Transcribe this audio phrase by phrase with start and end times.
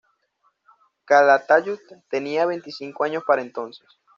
[1.05, 1.77] Calatayud
[2.09, 3.85] tenía veinticinco años para entonces.